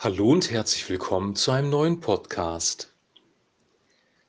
Hallo 0.00 0.30
und 0.30 0.52
herzlich 0.52 0.88
willkommen 0.88 1.34
zu 1.34 1.50
einem 1.50 1.70
neuen 1.70 1.98
Podcast. 1.98 2.94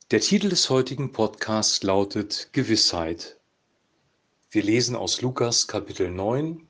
Der 0.09 0.19
Titel 0.19 0.49
des 0.49 0.71
heutigen 0.71 1.11
Podcasts 1.11 1.83
lautet 1.83 2.49
Gewissheit. 2.53 3.37
Wir 4.49 4.63
lesen 4.63 4.95
aus 4.95 5.21
Lukas 5.21 5.67
Kapitel 5.67 6.09
9, 6.09 6.67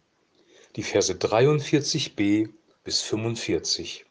die 0.76 0.84
Verse 0.84 1.14
43b 1.14 2.50
bis 2.84 3.02
45. 3.04 4.06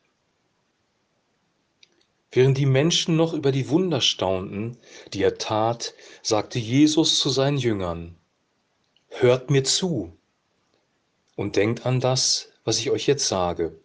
Während 2.32 2.56
die 2.56 2.64
Menschen 2.64 3.14
noch 3.14 3.34
über 3.34 3.52
die 3.52 3.68
Wunder 3.68 4.00
staunten, 4.00 4.78
die 5.12 5.22
er 5.22 5.36
tat, 5.36 5.92
sagte 6.22 6.58
Jesus 6.58 7.18
zu 7.18 7.28
seinen 7.28 7.58
Jüngern, 7.58 8.16
Hört 9.08 9.50
mir 9.50 9.64
zu 9.64 10.16
und 11.36 11.56
denkt 11.56 11.84
an 11.84 12.00
das, 12.00 12.48
was 12.64 12.78
ich 12.78 12.90
euch 12.90 13.06
jetzt 13.06 13.28
sage. 13.28 13.78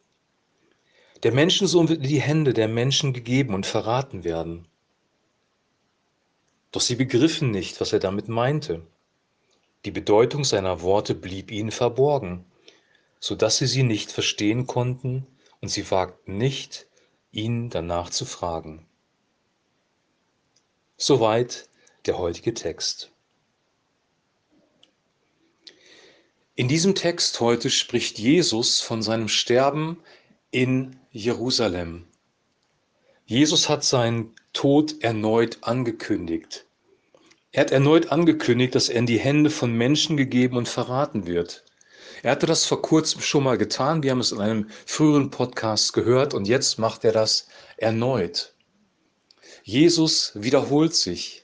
Der 1.23 1.31
Menschensohn 1.31 1.87
wird 1.87 2.03
in 2.03 2.09
die 2.09 2.21
Hände 2.21 2.53
der 2.53 2.67
Menschen 2.67 3.13
gegeben 3.13 3.53
und 3.53 3.65
verraten 3.65 4.25
werden. 4.25 4.67
Doch 6.71 6.81
sie 6.81 6.95
begriffen 6.95 7.49
nicht, 7.49 7.79
was 7.79 7.93
er 7.93 7.99
damit 7.99 8.27
meinte. 8.27 8.85
Die 9.85 9.91
Bedeutung 9.91 10.43
seiner 10.43 10.81
Worte 10.81 11.15
blieb 11.15 11.49
ihnen 11.49 11.71
verborgen, 11.71 12.45
so 13.19 13.35
dass 13.35 13.57
sie 13.57 13.67
sie 13.67 13.83
nicht 13.83 14.11
verstehen 14.11 14.67
konnten 14.67 15.25
und 15.61 15.69
sie 15.69 15.89
wagten 15.91 16.37
nicht, 16.37 16.87
ihn 17.31 17.69
danach 17.69 18.09
zu 18.09 18.25
fragen. 18.25 18.85
Soweit 20.97 21.69
der 22.05 22.17
heutige 22.17 22.53
Text. 22.53 23.11
In 26.55 26.67
diesem 26.67 26.95
Text 26.95 27.39
heute 27.39 27.69
spricht 27.69 28.19
Jesus 28.19 28.81
von 28.81 29.01
seinem 29.01 29.27
Sterben 29.27 29.97
in 30.53 30.95
Jerusalem. 31.11 32.05
Jesus 33.25 33.69
hat 33.69 33.83
seinen 33.83 34.35
Tod 34.53 35.03
erneut 35.03 35.57
angekündigt. 35.61 36.67
Er 37.51 37.61
hat 37.61 37.71
erneut 37.71 38.11
angekündigt, 38.11 38.75
dass 38.75 38.89
er 38.89 38.99
in 38.99 39.07
die 39.07 39.19
Hände 39.19 39.49
von 39.49 39.73
Menschen 39.73 40.15
gegeben 40.15 40.57
und 40.57 40.69
verraten 40.69 41.25
wird. 41.25 41.65
Er 42.21 42.31
hatte 42.31 42.45
das 42.45 42.65
vor 42.65 42.83
kurzem 42.83 43.21
schon 43.21 43.43
mal 43.43 43.57
getan. 43.57 44.03
Wir 44.03 44.11
haben 44.11 44.19
es 44.19 44.31
in 44.31 44.41
einem 44.41 44.69
früheren 44.85 45.31
Podcast 45.31 45.93
gehört 45.93 46.35
und 46.35 46.47
jetzt 46.47 46.77
macht 46.77 47.03
er 47.03 47.11
das 47.11 47.47
erneut. 47.77 48.53
Jesus 49.63 50.33
wiederholt 50.35 50.93
sich. 50.93 51.42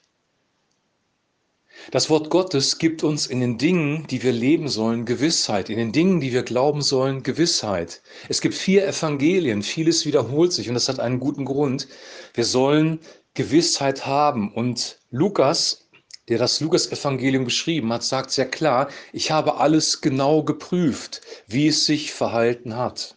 Das 1.90 2.08
Wort 2.08 2.30
Gottes 2.30 2.78
gibt 2.78 3.02
uns 3.02 3.26
in 3.26 3.40
den 3.40 3.58
Dingen, 3.58 4.06
die 4.06 4.22
wir 4.22 4.30
leben 4.30 4.68
sollen, 4.68 5.04
Gewissheit. 5.04 5.68
In 5.68 5.76
den 5.76 5.90
Dingen, 5.90 6.20
die 6.20 6.32
wir 6.32 6.44
glauben 6.44 6.82
sollen, 6.82 7.24
Gewissheit. 7.24 8.00
Es 8.28 8.40
gibt 8.40 8.54
vier 8.54 8.86
Evangelien, 8.86 9.64
vieles 9.64 10.06
wiederholt 10.06 10.52
sich 10.52 10.68
und 10.68 10.74
das 10.74 10.88
hat 10.88 11.00
einen 11.00 11.18
guten 11.18 11.44
Grund. 11.44 11.88
Wir 12.32 12.44
sollen 12.44 13.00
Gewissheit 13.34 14.06
haben. 14.06 14.52
Und 14.54 15.00
Lukas, 15.10 15.88
der 16.28 16.38
das 16.38 16.60
Lukas-Evangelium 16.60 17.44
geschrieben 17.44 17.92
hat, 17.92 18.04
sagt 18.04 18.30
sehr 18.30 18.48
klar, 18.48 18.88
ich 19.12 19.32
habe 19.32 19.56
alles 19.56 20.00
genau 20.00 20.44
geprüft, 20.44 21.22
wie 21.48 21.66
es 21.66 21.86
sich 21.86 22.12
verhalten 22.12 22.76
hat. 22.76 23.16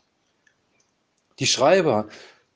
Die 1.37 1.47
Schreiber 1.47 2.07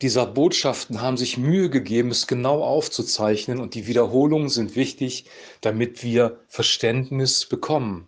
dieser 0.01 0.27
Botschaften 0.27 1.01
haben 1.01 1.17
sich 1.17 1.37
Mühe 1.37 1.69
gegeben, 1.69 2.11
es 2.11 2.27
genau 2.27 2.63
aufzuzeichnen 2.63 3.59
und 3.59 3.73
die 3.73 3.87
Wiederholungen 3.87 4.49
sind 4.49 4.75
wichtig, 4.75 5.25
damit 5.61 6.03
wir 6.03 6.39
Verständnis 6.47 7.45
bekommen. 7.45 8.07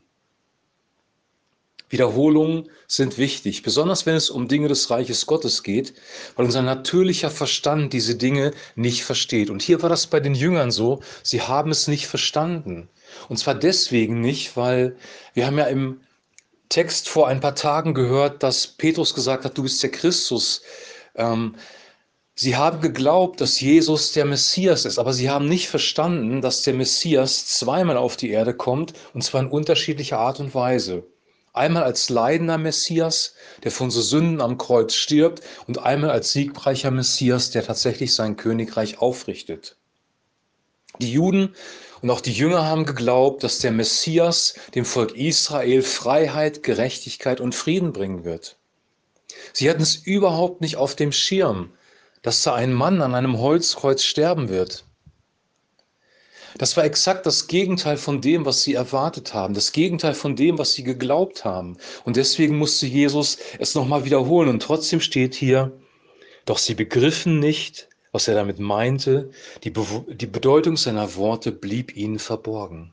Wiederholungen 1.90 2.70
sind 2.88 3.18
wichtig, 3.18 3.64
besonders 3.64 4.06
wenn 4.06 4.16
es 4.16 4.30
um 4.30 4.48
Dinge 4.48 4.68
des 4.68 4.92
Reiches 4.92 5.26
Gottes 5.26 5.64
geht, 5.64 5.96
weil 6.36 6.46
unser 6.46 6.62
natürlicher 6.62 7.32
Verstand 7.32 7.94
diese 7.94 8.16
Dinge 8.16 8.52
nicht 8.76 9.04
versteht. 9.04 9.50
Und 9.50 9.64
hier 9.64 9.82
war 9.82 9.90
das 9.90 10.06
bei 10.06 10.20
den 10.20 10.36
Jüngern 10.36 10.70
so, 10.70 11.02
sie 11.24 11.42
haben 11.42 11.72
es 11.72 11.88
nicht 11.88 12.06
verstanden. 12.06 12.88
Und 13.28 13.38
zwar 13.38 13.56
deswegen 13.56 14.22
nicht, 14.22 14.56
weil 14.56 14.96
wir 15.34 15.48
haben 15.48 15.58
ja 15.58 15.66
im 15.66 16.02
Text 16.70 17.10
vor 17.10 17.28
ein 17.28 17.40
paar 17.40 17.56
Tagen 17.56 17.96
gehört, 17.96 18.44
dass 18.44 18.68
Petrus 18.68 19.16
gesagt 19.16 19.44
hat, 19.44 19.58
du 19.58 19.64
bist 19.64 19.82
der 19.82 19.90
Christus. 19.90 20.62
Ähm, 21.16 21.56
Sie 22.42 22.56
haben 22.56 22.80
geglaubt, 22.80 23.42
dass 23.42 23.60
Jesus 23.60 24.14
der 24.14 24.24
Messias 24.24 24.86
ist, 24.86 24.98
aber 24.98 25.12
sie 25.12 25.30
haben 25.30 25.50
nicht 25.50 25.68
verstanden, 25.68 26.40
dass 26.40 26.62
der 26.62 26.74
Messias 26.74 27.46
zweimal 27.48 27.98
auf 27.98 28.16
die 28.16 28.30
Erde 28.30 28.54
kommt, 28.54 28.94
und 29.14 29.26
zwar 29.26 29.42
in 29.42 29.50
unterschiedlicher 29.50 30.20
Art 30.20 30.40
und 30.40 30.56
Weise. 30.56 31.04
Einmal 31.52 31.84
als 31.84 32.08
leidender 32.08 32.58
Messias, 32.58 33.34
der 33.66 33.72
von 33.72 33.92
so 33.92 34.02
Sünden 34.02 34.40
am 34.40 34.58
Kreuz 34.58 34.94
stirbt, 34.94 35.42
und 35.68 35.80
einmal 35.80 36.12
als 36.12 36.32
siegreicher 36.32 36.92
Messias, 36.92 37.52
der 37.52 37.66
tatsächlich 37.66 38.16
sein 38.16 38.38
Königreich 38.38 39.00
aufrichtet. 39.00 39.76
Die 41.02 41.12
Juden 41.12 41.56
und 42.02 42.10
auch 42.10 42.22
die 42.22 42.32
Jünger 42.32 42.64
haben 42.64 42.86
geglaubt, 42.86 43.44
dass 43.44 43.60
der 43.60 43.74
Messias 43.74 44.54
dem 44.76 44.86
Volk 44.86 45.14
Israel 45.14 45.82
Freiheit, 45.82 46.64
Gerechtigkeit 46.64 47.42
und 47.42 47.54
Frieden 47.54 47.92
bringen 47.92 48.24
wird. 48.24 48.56
Sie 49.52 49.70
hatten 49.70 49.82
es 49.82 49.98
überhaupt 49.98 50.62
nicht 50.62 50.78
auf 50.78 50.96
dem 50.96 51.12
Schirm, 51.12 51.74
dass 52.22 52.44
da 52.44 52.54
ein 52.54 52.74
Mann 52.74 53.02
an 53.02 53.16
einem 53.16 53.40
Holzkreuz 53.40 54.04
sterben 54.04 54.50
wird. 54.50 54.86
Das 56.58 56.76
war 56.76 56.84
exakt 56.84 57.26
das 57.26 57.48
Gegenteil 57.48 57.98
von 57.98 58.22
dem, 58.22 58.46
was 58.46 58.64
sie 58.64 58.74
erwartet 58.74 59.34
haben, 59.34 59.54
das 59.54 59.72
Gegenteil 59.72 60.14
von 60.14 60.36
dem, 60.36 60.58
was 60.58 60.74
sie 60.74 60.84
geglaubt 60.84 61.46
haben. 61.46 61.78
Und 62.06 62.16
deswegen 62.16 62.58
musste 62.58 62.86
Jesus 62.88 63.38
es 63.60 63.76
nochmal 63.76 64.04
wiederholen. 64.04 64.50
Und 64.50 64.62
trotzdem 64.62 65.00
steht 65.00 65.36
hier, 65.36 65.72
doch 66.46 66.58
sie 66.58 66.74
begriffen 66.74 67.40
nicht, 67.40 67.88
was 68.12 68.28
er 68.28 68.34
damit 68.34 68.60
meinte, 68.60 69.30
die, 69.64 69.70
Be 69.70 69.86
die 70.10 70.26
Bedeutung 70.26 70.78
seiner 70.78 71.16
Worte 71.16 71.52
blieb 71.52 71.96
ihnen 71.96 72.20
verborgen. 72.20 72.92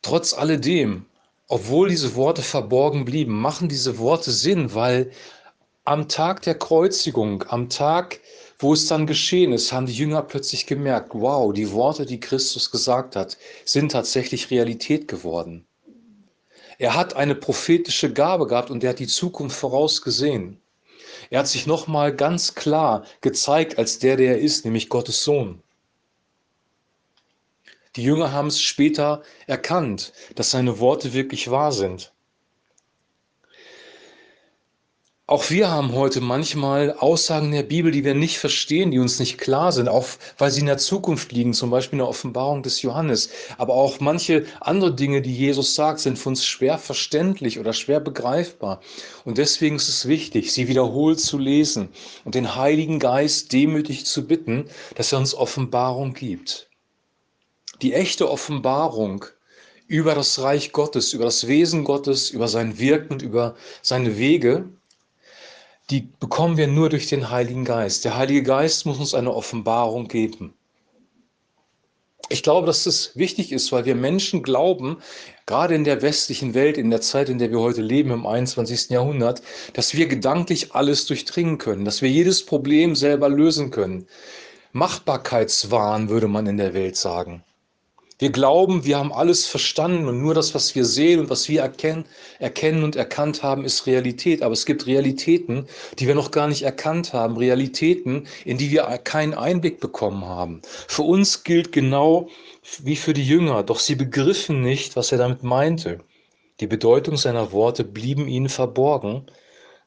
Trotz 0.00 0.32
alledem, 0.32 1.06
obwohl 1.48 1.90
diese 1.90 2.14
Worte 2.14 2.42
verborgen 2.42 3.04
blieben, 3.04 3.38
machen 3.40 3.68
diese 3.68 3.98
Worte 3.98 4.32
Sinn, 4.32 4.74
weil 4.74 5.10
am 5.84 6.08
Tag 6.08 6.40
der 6.42 6.58
Kreuzigung, 6.58 7.44
am 7.48 7.68
Tag, 7.68 8.20
wo 8.58 8.72
es 8.72 8.86
dann 8.86 9.06
geschehen 9.06 9.52
ist, 9.52 9.72
haben 9.72 9.84
die 9.86 9.92
Jünger 9.92 10.22
plötzlich 10.22 10.66
gemerkt, 10.66 11.10
wow, 11.12 11.52
die 11.52 11.70
Worte, 11.72 12.06
die 12.06 12.20
Christus 12.20 12.70
gesagt 12.70 13.16
hat, 13.16 13.36
sind 13.66 13.92
tatsächlich 13.92 14.50
Realität 14.50 15.08
geworden. 15.08 15.66
Er 16.78 16.94
hat 16.94 17.14
eine 17.14 17.34
prophetische 17.34 18.12
Gabe 18.12 18.46
gehabt 18.46 18.70
und 18.70 18.82
er 18.82 18.90
hat 18.90 18.98
die 18.98 19.06
Zukunft 19.06 19.56
vorausgesehen. 19.56 20.58
Er 21.28 21.40
hat 21.40 21.48
sich 21.48 21.66
nochmal 21.66 22.16
ganz 22.16 22.54
klar 22.54 23.04
gezeigt 23.20 23.78
als 23.78 23.98
der, 23.98 24.16
der 24.16 24.36
er 24.36 24.38
ist, 24.38 24.64
nämlich 24.64 24.88
Gottes 24.88 25.22
Sohn. 25.22 25.62
Die 27.96 28.02
Jünger 28.02 28.32
haben 28.32 28.48
es 28.48 28.60
später 28.60 29.22
erkannt, 29.46 30.14
dass 30.34 30.50
seine 30.50 30.80
Worte 30.80 31.12
wirklich 31.12 31.50
wahr 31.50 31.72
sind. 31.72 32.13
Auch 35.26 35.48
wir 35.48 35.70
haben 35.70 35.94
heute 35.94 36.20
manchmal 36.20 36.92
Aussagen 36.92 37.50
der 37.50 37.62
Bibel, 37.62 37.90
die 37.90 38.04
wir 38.04 38.12
nicht 38.12 38.36
verstehen, 38.36 38.90
die 38.90 38.98
uns 38.98 39.18
nicht 39.18 39.38
klar 39.38 39.72
sind, 39.72 39.88
auch 39.88 40.06
weil 40.36 40.50
sie 40.50 40.60
in 40.60 40.66
der 40.66 40.76
Zukunft 40.76 41.32
liegen, 41.32 41.54
zum 41.54 41.70
Beispiel 41.70 41.94
in 41.94 42.00
der 42.00 42.08
Offenbarung 42.08 42.62
des 42.62 42.82
Johannes. 42.82 43.30
Aber 43.56 43.72
auch 43.72 44.00
manche 44.00 44.44
andere 44.60 44.94
Dinge, 44.94 45.22
die 45.22 45.34
Jesus 45.34 45.74
sagt, 45.74 46.00
sind 46.00 46.18
für 46.18 46.28
uns 46.28 46.44
schwer 46.44 46.76
verständlich 46.76 47.58
oder 47.58 47.72
schwer 47.72 48.00
begreifbar. 48.00 48.82
Und 49.24 49.38
deswegen 49.38 49.76
ist 49.76 49.88
es 49.88 50.06
wichtig, 50.06 50.52
sie 50.52 50.68
wiederholt 50.68 51.20
zu 51.20 51.38
lesen 51.38 51.88
und 52.26 52.34
den 52.34 52.54
Heiligen 52.54 52.98
Geist 52.98 53.50
demütig 53.50 54.04
zu 54.04 54.26
bitten, 54.26 54.66
dass 54.94 55.10
er 55.10 55.20
uns 55.20 55.34
Offenbarung 55.34 56.12
gibt. 56.12 56.68
Die 57.80 57.94
echte 57.94 58.30
Offenbarung 58.30 59.24
über 59.86 60.14
das 60.14 60.42
Reich 60.42 60.72
Gottes, 60.72 61.14
über 61.14 61.24
das 61.24 61.46
Wesen 61.46 61.84
Gottes, 61.84 62.28
über 62.28 62.46
sein 62.46 62.78
Wirken 62.78 63.14
und 63.14 63.22
über 63.22 63.54
seine 63.80 64.18
Wege, 64.18 64.68
die 65.90 66.08
bekommen 66.18 66.56
wir 66.56 66.66
nur 66.66 66.88
durch 66.88 67.08
den 67.08 67.30
Heiligen 67.30 67.64
Geist. 67.64 68.04
Der 68.04 68.16
Heilige 68.16 68.42
Geist 68.42 68.86
muss 68.86 68.98
uns 68.98 69.14
eine 69.14 69.34
Offenbarung 69.34 70.08
geben. 70.08 70.54
Ich 72.30 72.42
glaube, 72.42 72.66
dass 72.66 72.84
das 72.84 73.16
wichtig 73.16 73.52
ist, 73.52 73.70
weil 73.70 73.84
wir 73.84 73.94
Menschen 73.94 74.42
glauben, 74.42 74.96
gerade 75.44 75.74
in 75.74 75.84
der 75.84 76.00
westlichen 76.00 76.54
Welt, 76.54 76.78
in 76.78 76.90
der 76.90 77.02
Zeit, 77.02 77.28
in 77.28 77.38
der 77.38 77.50
wir 77.50 77.60
heute 77.60 77.82
leben, 77.82 78.10
im 78.10 78.26
21. 78.26 78.88
Jahrhundert, 78.88 79.42
dass 79.74 79.94
wir 79.94 80.06
gedanklich 80.06 80.74
alles 80.74 81.04
durchdringen 81.04 81.58
können, 81.58 81.84
dass 81.84 82.00
wir 82.00 82.10
jedes 82.10 82.44
Problem 82.46 82.96
selber 82.96 83.28
lösen 83.28 83.70
können. 83.70 84.06
Machbarkeitswahn 84.72 86.08
würde 86.08 86.28
man 86.28 86.46
in 86.46 86.56
der 86.56 86.72
Welt 86.72 86.96
sagen. 86.96 87.44
Wir 88.18 88.30
glauben, 88.30 88.84
wir 88.84 88.98
haben 88.98 89.12
alles 89.12 89.46
verstanden 89.46 90.06
und 90.06 90.22
nur 90.22 90.34
das, 90.34 90.54
was 90.54 90.76
wir 90.76 90.84
sehen 90.84 91.18
und 91.18 91.30
was 91.30 91.48
wir 91.48 91.62
erkennen, 91.62 92.04
erkennen 92.38 92.84
und 92.84 92.94
erkannt 92.94 93.42
haben, 93.42 93.64
ist 93.64 93.86
Realität. 93.86 94.42
Aber 94.42 94.52
es 94.52 94.66
gibt 94.66 94.86
Realitäten, 94.86 95.66
die 95.98 96.06
wir 96.06 96.14
noch 96.14 96.30
gar 96.30 96.46
nicht 96.46 96.62
erkannt 96.62 97.12
haben, 97.12 97.36
Realitäten, 97.36 98.28
in 98.44 98.56
die 98.56 98.70
wir 98.70 98.84
keinen 98.98 99.34
Einblick 99.34 99.80
bekommen 99.80 100.24
haben. 100.26 100.62
Für 100.86 101.02
uns 101.02 101.42
gilt 101.42 101.72
genau 101.72 102.28
wie 102.82 102.96
für 102.96 103.14
die 103.14 103.26
Jünger, 103.26 103.64
doch 103.64 103.80
sie 103.80 103.96
begriffen 103.96 104.62
nicht, 104.62 104.94
was 104.94 105.10
er 105.10 105.18
damit 105.18 105.42
meinte. 105.42 105.98
Die 106.60 106.68
Bedeutung 106.68 107.16
seiner 107.16 107.50
Worte 107.50 107.82
blieben 107.82 108.28
ihnen 108.28 108.48
verborgen, 108.48 109.26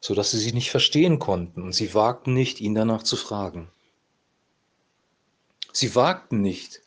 sodass 0.01 0.31
sie 0.31 0.39
sie 0.39 0.51
nicht 0.51 0.69
verstehen 0.69 1.17
konnten 1.17 1.61
und 1.61 1.73
sie 1.73 1.93
wagten 1.93 2.33
nicht, 2.33 2.59
ihn 2.59 2.75
danach 2.75 3.03
zu 3.03 3.15
fragen. 3.15 3.69
Sie 5.71 5.95
wagten 5.95 6.41
nicht, 6.41 6.81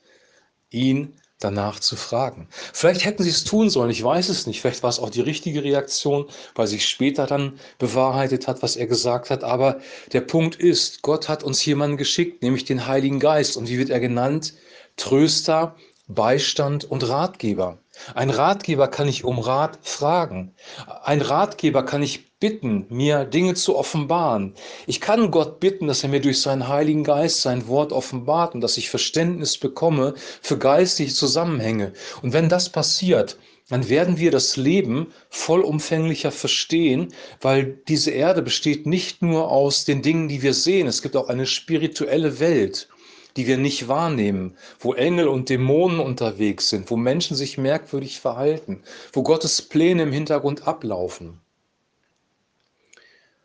ihn 0.69 1.15
danach 1.41 1.81
zu 1.81 1.97
fragen. 1.97 2.49
Vielleicht 2.73 3.05
hätten 3.05 3.23
sie 3.23 3.31
es 3.31 3.45
tun 3.45 3.71
sollen, 3.71 3.91
ich 3.91 4.05
weiß 4.05 4.29
es 4.29 4.47
nicht. 4.47 4.61
Vielleicht 4.61 4.83
war 4.83 4.91
es 4.91 4.99
auch 4.99 5.11
die 5.11 5.23
richtige 5.23 5.65
Reaktion, 5.65 6.27
weil 6.55 6.67
sich 6.67 6.87
später 6.87 7.27
dann 7.27 7.59
bewahrheitet 7.79 8.47
hat, 8.47 8.63
was 8.63 8.77
er 8.77 8.87
gesagt 8.87 9.31
hat. 9.31 9.43
Aber 9.43 9.81
der 10.13 10.21
Punkt 10.21 10.57
ist, 10.57 11.03
Gott 11.03 11.29
hat 11.29 11.43
uns 11.43 11.65
jemanden 11.65 11.97
geschickt, 11.97 12.43
nämlich 12.43 12.65
den 12.65 12.87
Heiligen 12.87 13.19
Geist. 13.19 13.57
Und 13.57 13.69
wie 13.69 13.79
wird 13.79 13.91
er 13.91 14.01
genannt? 14.01 14.55
Tröster, 14.97 15.77
Beistand 16.07 16.85
und 16.85 17.09
Ratgeber. 17.09 17.79
Ein 18.15 18.31
Ratgeber 18.31 18.89
kann 18.89 19.09
ich 19.09 19.25
um 19.25 19.39
Rat 19.39 19.79
fragen. 19.83 20.55
Ein 21.03 21.21
Ratgeber 21.21 21.85
kann 21.85 22.03
ich 22.03 22.39
bitten, 22.41 22.87
mir 22.89 23.25
Dinge 23.25 23.55
zu 23.55 23.77
offenbaren. 23.77 24.55
Ich 24.87 25.01
kann 25.01 25.31
Gott 25.31 25.61
bitten, 25.61 25.87
dass 25.87 26.03
er 26.03 26.09
mir 26.09 26.21
durch 26.21 26.41
seinen 26.41 26.69
Heiligen 26.69 27.05
Geist 27.05 27.43
sein 27.43 27.69
Wort 27.69 27.93
offenbart 27.93 28.55
und 28.55 28.63
dass 28.63 28.79
ich 28.79 28.91
Verständnis 28.91 29.59
bekomme 29.59 30.15
für 30.41 30.59
geistige 30.59 31.13
Zusammenhänge. 31.13 31.93
Und 32.23 32.33
wenn 32.33 32.49
das 32.49 32.71
passiert, 32.71 33.37
dann 33.69 33.89
werden 33.89 34.19
wir 34.19 34.31
das 34.31 34.57
Leben 34.57 35.13
vollumfänglicher 35.29 36.33
verstehen, 36.33 37.15
weil 37.41 37.79
diese 37.87 38.11
Erde 38.11 38.43
besteht 38.43 38.87
nicht 38.87 39.23
nur 39.23 39.51
aus 39.51 39.85
den 39.85 40.03
Dingen, 40.03 40.29
die 40.29 40.43
wir 40.43 40.55
sehen, 40.55 40.89
es 40.89 41.03
gibt 41.03 41.17
auch 41.17 41.29
eine 41.29 41.47
spirituelle 41.47 42.41
Welt 42.41 42.89
die 43.37 43.47
wir 43.47 43.59
nicht 43.59 43.89
wahrnehmen, 43.89 44.57
wo 44.79 44.95
Engel 44.95 45.29
und 45.29 45.49
Dämonen 45.49 46.01
unterwegs 46.01 46.69
sind, 46.69 46.91
wo 46.91 46.97
Menschen 46.97 47.37
sich 47.37 47.59
merkwürdig 47.59 48.21
verhalten, 48.21 48.83
wo 49.13 49.23
Gottes 49.23 49.63
Pläne 49.63 50.03
im 50.03 50.13
Hintergrund 50.13 50.67
ablaufen. 50.67 51.41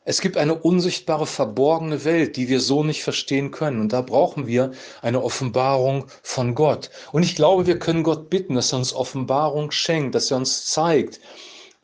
Es 0.08 0.22
gibt 0.22 0.38
eine 0.38 0.54
unsichtbare, 0.54 1.26
verborgene 1.26 2.06
Welt, 2.06 2.38
die 2.38 2.48
wir 2.48 2.60
so 2.60 2.84
nicht 2.84 3.04
verstehen 3.04 3.50
können. 3.50 3.82
Und 3.82 3.92
da 3.92 4.02
brauchen 4.02 4.46
wir 4.46 4.72
eine 5.02 5.24
Offenbarung 5.24 6.06
von 6.22 6.54
Gott. 6.54 6.92
Und 7.12 7.24
ich 7.24 7.36
glaube, 7.36 7.66
wir 7.66 7.80
können 7.80 8.04
Gott 8.04 8.30
bitten, 8.30 8.54
dass 8.54 8.72
er 8.72 8.78
uns 8.78 8.94
Offenbarung 8.94 9.72
schenkt, 9.72 10.14
dass 10.14 10.30
er 10.30 10.38
uns 10.38 10.68
zeigt, 10.68 11.20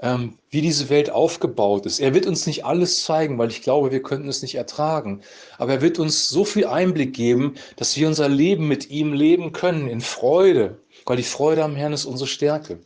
ähm, 0.01 0.37
wie 0.49 0.61
diese 0.61 0.89
Welt 0.89 1.09
aufgebaut 1.11 1.85
ist. 1.85 1.99
Er 1.99 2.13
wird 2.13 2.25
uns 2.25 2.47
nicht 2.47 2.65
alles 2.65 3.03
zeigen, 3.03 3.37
weil 3.37 3.49
ich 3.49 3.61
glaube, 3.61 3.91
wir 3.91 4.01
könnten 4.01 4.27
es 4.27 4.41
nicht 4.41 4.55
ertragen. 4.55 5.21
Aber 5.57 5.73
er 5.73 5.81
wird 5.81 5.99
uns 5.99 6.27
so 6.27 6.43
viel 6.43 6.65
Einblick 6.65 7.13
geben, 7.13 7.55
dass 7.75 7.95
wir 7.95 8.07
unser 8.07 8.27
Leben 8.27 8.67
mit 8.67 8.89
ihm 8.89 9.13
leben 9.13 9.51
können, 9.53 9.87
in 9.87 10.01
Freude, 10.01 10.79
weil 11.05 11.17
die 11.17 11.23
Freude 11.23 11.63
am 11.63 11.75
Herrn 11.75 11.93
ist 11.93 12.05
unsere 12.05 12.27
Stärke. 12.27 12.79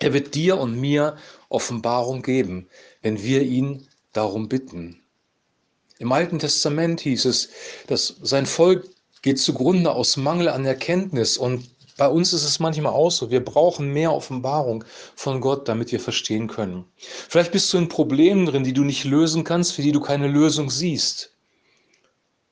Er 0.00 0.12
wird 0.12 0.34
dir 0.34 0.58
und 0.58 0.78
mir 0.80 1.16
Offenbarung 1.48 2.22
geben, 2.22 2.68
wenn 3.02 3.22
wir 3.22 3.42
ihn 3.42 3.86
darum 4.12 4.48
bitten. 4.48 5.00
Im 5.98 6.10
Alten 6.10 6.40
Testament 6.40 7.00
hieß 7.02 7.24
es, 7.26 7.50
dass 7.86 8.16
sein 8.20 8.46
Volk 8.46 8.88
geht 9.22 9.38
zugrunde 9.38 9.92
aus 9.92 10.16
Mangel 10.16 10.48
an 10.48 10.64
Erkenntnis 10.64 11.36
und 11.36 11.70
bei 11.96 12.08
uns 12.08 12.32
ist 12.32 12.44
es 12.44 12.58
manchmal 12.58 12.92
auch 12.92 13.10
so, 13.10 13.30
wir 13.30 13.44
brauchen 13.44 13.92
mehr 13.92 14.12
Offenbarung 14.12 14.84
von 15.14 15.40
Gott, 15.40 15.68
damit 15.68 15.92
wir 15.92 16.00
verstehen 16.00 16.48
können. 16.48 16.84
Vielleicht 16.96 17.52
bist 17.52 17.72
du 17.72 17.78
in 17.78 17.88
Problemen 17.88 18.46
drin, 18.46 18.64
die 18.64 18.72
du 18.72 18.82
nicht 18.82 19.04
lösen 19.04 19.44
kannst, 19.44 19.72
für 19.72 19.82
die 19.82 19.92
du 19.92 20.00
keine 20.00 20.28
Lösung 20.28 20.70
siehst. 20.70 21.32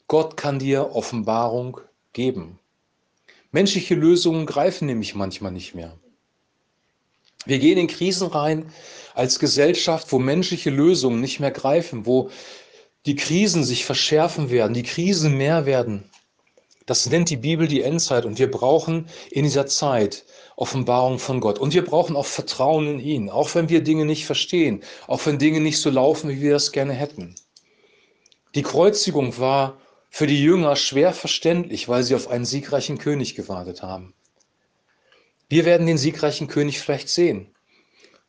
Gott 0.09 0.37
kann 0.37 0.59
dir 0.59 0.95
Offenbarung 0.95 1.81
geben. 2.13 2.59
Menschliche 3.53 3.95
Lösungen 3.95 4.47
greifen 4.47 4.87
nämlich 4.87 5.15
manchmal 5.15 5.53
nicht 5.53 5.75
mehr. 5.75 5.97
Wir 7.47 7.59
gehen 7.59 7.79
in 7.79 7.87
Krisen 7.87 8.29
rein 8.29 8.71
als 9.15 9.39
Gesellschaft, 9.39 10.13
wo 10.13 10.19
menschliche 10.19 10.71
Lösungen 10.71 11.21
nicht 11.21 11.41
mehr 11.41 11.51
greifen, 11.51 12.07
wo 12.07 12.31
die 13.07 13.17
Krisen 13.17 13.65
sich 13.65 13.85
verschärfen 13.87 14.51
werden, 14.51 14.75
die 14.75 14.83
Krisen 14.83 15.37
mehr 15.37 15.65
werden. 15.65 16.05
Das 16.91 17.09
nennt 17.09 17.31
die 17.31 17.37
Bibel 17.37 17.69
die 17.69 17.83
Endzeit 17.83 18.25
und 18.25 18.41
wir 18.41 18.51
brauchen 18.51 19.07
in 19.31 19.45
dieser 19.45 19.69
Zeit 19.69 20.25
Offenbarung 20.57 21.21
von 21.21 21.39
Gott. 21.39 21.61
Und 21.61 21.73
wir 21.73 21.85
brauchen 21.85 22.17
auch 22.17 22.27
Vertrauen 22.27 22.89
in 22.89 22.99
ihn, 22.99 23.31
auch 23.31 23.55
wenn 23.55 23.69
wir 23.69 23.85
Dinge 23.85 24.05
nicht 24.05 24.27
verstehen, 24.27 24.83
auch 25.07 25.25
wenn 25.25 25.39
Dinge 25.39 25.61
nicht 25.61 25.79
so 25.81 25.89
laufen, 25.89 26.31
wie 26.31 26.41
wir 26.41 26.51
das 26.51 26.73
gerne 26.73 26.93
hätten. 26.93 27.37
Die 28.57 28.63
Kreuzigung 28.63 29.39
war 29.39 29.79
für 30.09 30.27
die 30.27 30.43
Jünger 30.43 30.75
schwer 30.75 31.13
verständlich, 31.13 31.89
weil 31.89 32.03
sie 32.03 32.17
auf 32.17 32.27
einen 32.27 32.45
siegreichen 32.45 32.99
König 32.99 33.37
gewartet 33.37 33.85
haben. 33.85 34.13
Wir 35.49 35.65
werden 35.67 35.87
den 35.87 35.97
siegreichen 35.97 36.49
König 36.49 36.81
vielleicht 36.81 37.09
sehen. 37.09 37.55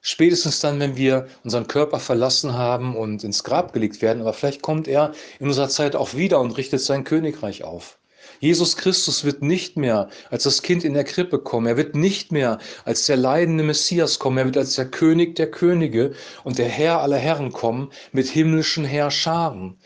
Spätestens 0.01 0.59
dann, 0.59 0.79
wenn 0.79 0.97
wir 0.97 1.27
unseren 1.43 1.65
Körper 1.65 1.99
verlassen 1.99 2.53
haben 2.53 2.95
und 2.95 3.23
ins 3.23 3.43
Grab 3.43 3.73
gelegt 3.73 4.03
werden, 4.03 4.21
aber 4.21 4.33
vielleicht 4.33 4.61
kommt 4.61 4.87
er 4.87 5.13
in 5.39 5.47
unserer 5.47 5.69
Zeit 5.69 5.95
auch 5.95 6.13
wieder 6.13 6.39
und 6.39 6.57
richtet 6.57 6.81
sein 6.81 7.03
Königreich 7.03 7.63
auf. 7.63 7.97
Jesus 8.41 8.75
Christus 8.75 9.23
wird 9.23 9.43
nicht 9.43 9.77
mehr 9.77 10.09
als 10.31 10.43
das 10.43 10.63
Kind 10.63 10.83
in 10.83 10.95
der 10.95 11.03
Krippe 11.03 11.38
kommen. 11.38 11.67
Er 11.67 11.77
wird 11.77 11.93
nicht 11.93 12.31
mehr 12.31 12.57
als 12.85 13.05
der 13.05 13.15
leidende 13.15 13.63
Messias 13.63 14.17
kommen. 14.17 14.39
Er 14.39 14.45
wird 14.45 14.57
als 14.57 14.73
der 14.73 14.89
König 14.89 15.35
der 15.35 15.51
Könige 15.51 16.15
und 16.43 16.57
der 16.57 16.67
Herr 16.67 17.01
aller 17.01 17.19
Herren 17.19 17.51
kommen 17.51 17.91
mit 18.11 18.27
himmlischen 18.27 18.83
Herrscharen. 18.83 19.77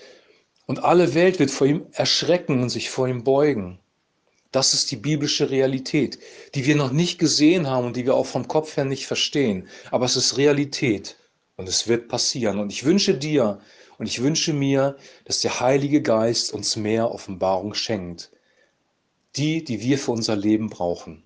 Und 0.68 0.86
alle 0.86 1.14
Welt 1.16 1.38
wird 1.38 1.52
vor 1.52 1.68
ihm 1.68 1.86
erschrecken 1.92 2.62
und 2.64 2.70
sich 2.70 2.90
vor 2.90 3.10
ihm 3.10 3.26
beugen. 3.26 3.78
Das 4.54 4.74
ist 4.74 4.90
die 4.90 4.96
biblische 4.96 5.50
Realität, 5.50 6.18
die 6.56 6.66
wir 6.66 6.78
noch 6.78 6.94
nicht 6.94 7.20
gesehen 7.20 7.68
haben 7.68 7.88
und 7.88 7.98
die 7.98 8.06
wir 8.06 8.16
auch 8.16 8.26
vom 8.26 8.48
Kopf 8.48 8.78
her 8.78 8.86
nicht 8.86 9.06
verstehen. 9.06 9.68
Aber 9.92 10.06
es 10.06 10.16
ist 10.16 10.38
Realität 10.38 11.18
und 11.58 11.68
es 11.68 11.90
wird 11.90 12.08
passieren. 12.08 12.60
Und 12.60 12.72
ich 12.72 12.86
wünsche 12.86 13.16
dir 13.16 13.60
und 13.98 14.06
ich 14.06 14.24
wünsche 14.24 14.54
mir, 14.54 14.96
dass 15.26 15.42
der 15.42 15.60
Heilige 15.60 16.02
Geist 16.02 16.54
uns 16.54 16.78
mehr 16.78 17.12
Offenbarung 17.12 17.74
schenkt 17.74 18.32
die, 19.38 19.64
die 19.64 19.82
wir 19.82 19.98
für 19.98 20.12
unser 20.12 20.36
Leben 20.36 20.70
brauchen. 20.70 21.24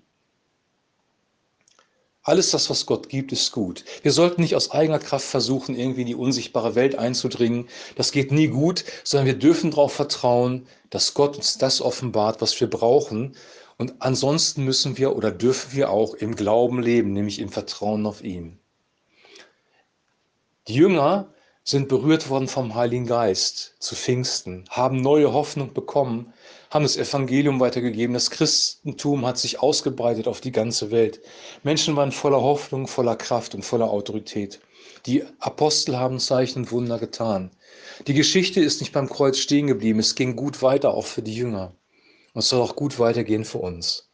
Alles 2.22 2.50
das, 2.50 2.68
was 2.68 2.84
Gott 2.84 3.08
gibt, 3.08 3.32
ist 3.32 3.50
gut. 3.50 3.84
Wir 4.02 4.12
sollten 4.12 4.42
nicht 4.42 4.54
aus 4.54 4.72
eigener 4.72 4.98
Kraft 4.98 5.26
versuchen, 5.26 5.74
irgendwie 5.74 6.02
in 6.02 6.06
die 6.06 6.14
unsichtbare 6.14 6.74
Welt 6.74 6.94
einzudringen. 6.94 7.66
Das 7.96 8.12
geht 8.12 8.30
nie 8.30 8.48
gut, 8.48 8.84
sondern 9.04 9.26
wir 9.26 9.38
dürfen 9.38 9.70
darauf 9.70 9.94
vertrauen, 9.94 10.66
dass 10.90 11.14
Gott 11.14 11.36
uns 11.36 11.56
das 11.56 11.80
offenbart, 11.80 12.42
was 12.42 12.60
wir 12.60 12.68
brauchen. 12.68 13.36
Und 13.78 13.94
ansonsten 14.02 14.64
müssen 14.64 14.98
wir 14.98 15.16
oder 15.16 15.30
dürfen 15.30 15.74
wir 15.74 15.90
auch 15.90 16.12
im 16.12 16.36
Glauben 16.36 16.82
leben, 16.82 17.14
nämlich 17.14 17.38
im 17.38 17.48
Vertrauen 17.48 18.04
auf 18.04 18.22
ihn. 18.22 18.58
Die 20.68 20.74
Jünger 20.74 21.32
sind 21.62 21.88
berührt 21.88 22.30
worden 22.30 22.48
vom 22.48 22.74
Heiligen 22.74 23.06
Geist 23.06 23.74
zu 23.78 23.94
Pfingsten, 23.94 24.64
haben 24.70 25.00
neue 25.00 25.32
Hoffnung 25.32 25.74
bekommen, 25.74 26.32
haben 26.70 26.84
das 26.84 26.96
Evangelium 26.96 27.60
weitergegeben. 27.60 28.14
Das 28.14 28.30
Christentum 28.30 29.26
hat 29.26 29.38
sich 29.38 29.60
ausgebreitet 29.60 30.26
auf 30.26 30.40
die 30.40 30.52
ganze 30.52 30.90
Welt. 30.90 31.20
Menschen 31.62 31.96
waren 31.96 32.12
voller 32.12 32.40
Hoffnung, 32.40 32.86
voller 32.86 33.16
Kraft 33.16 33.54
und 33.54 33.64
voller 33.64 33.90
Autorität. 33.90 34.60
Die 35.06 35.24
Apostel 35.38 35.98
haben 35.98 36.18
Zeichen 36.18 36.60
und 36.60 36.72
Wunder 36.72 36.98
getan. 36.98 37.50
Die 38.06 38.14
Geschichte 38.14 38.60
ist 38.60 38.80
nicht 38.80 38.92
beim 38.92 39.08
Kreuz 39.08 39.38
stehen 39.38 39.66
geblieben. 39.66 39.98
Es 39.98 40.14
ging 40.14 40.36
gut 40.36 40.62
weiter, 40.62 40.94
auch 40.94 41.06
für 41.06 41.22
die 41.22 41.34
Jünger. 41.34 41.74
Und 42.32 42.40
es 42.40 42.48
soll 42.48 42.62
auch 42.62 42.76
gut 42.76 42.98
weitergehen 42.98 43.44
für 43.44 43.58
uns. 43.58 44.10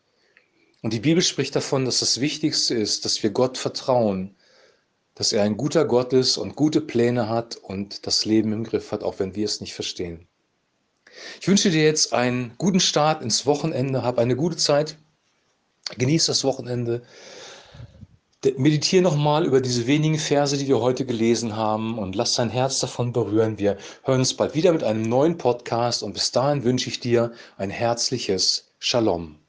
Und 0.83 0.93
die 0.93 1.00
Bibel 1.00 1.23
spricht 1.23 1.55
davon, 1.57 1.85
dass 1.85 2.00
das 2.00 2.21
Wichtigste 2.21 2.75
ist, 2.75 3.05
dass 3.05 3.23
wir 3.23 3.31
Gott 3.31 3.59
vertrauen, 3.59 4.37
dass 5.17 5.33
er 5.33 5.43
ein 5.43 5.57
guter 5.57 5.85
Gott 5.85 6.13
ist 6.13 6.37
und 6.37 6.55
gute 6.55 6.81
Pläne 6.81 7.29
hat 7.29 7.57
und 7.57 8.07
das 8.07 8.25
Leben 8.25 8.53
im 8.53 8.63
Griff 8.63 8.93
hat, 8.93 9.03
auch 9.03 9.19
wenn 9.19 9.35
wir 9.35 9.47
es 9.47 9.61
nicht 9.61 9.75
verstehen. 9.75 10.29
Ich 11.41 11.49
wünsche 11.49 11.71
dir 11.71 11.83
jetzt 11.83 12.13
einen 12.13 12.53
guten 12.59 12.81
Start 12.81 13.23
ins 13.23 13.47
Wochenende, 13.47 14.03
hab 14.03 14.19
eine 14.19 14.37
gute 14.37 14.57
Zeit, 14.57 14.97
genieß 15.97 16.27
das 16.27 16.45
Wochenende. 16.45 17.03
Meditiere 18.59 19.03
nochmal 19.03 19.45
über 19.45 19.61
diese 19.61 19.87
wenigen 19.87 20.19
Verse, 20.19 20.57
die 20.57 20.69
wir 20.69 20.81
heute 20.81 21.05
gelesen 21.05 21.57
haben 21.57 21.99
und 21.99 22.15
lass 22.15 22.35
dein 22.35 22.51
Herz 22.51 22.79
davon 22.79 23.13
berühren. 23.13 23.59
Wir 23.59 23.79
hören 24.05 24.21
uns 24.21 24.35
bald 24.35 24.55
wieder 24.55 24.73
mit 24.73 24.85
einem 24.85 25.03
neuen 25.03 25.39
Podcast 25.39 26.03
und 26.03 26.13
bis 26.13 26.31
dahin 26.31 26.63
wünsche 26.63 26.91
ich 26.91 27.01
dir 27.01 27.33
ein 27.57 27.71
herzliches 27.71 28.69
Shalom. 28.79 29.46